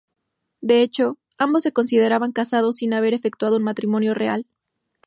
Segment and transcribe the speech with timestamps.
[0.61, 4.47] De hecho, ambos se consideraban casados sin haber efectuado un matrimonio real.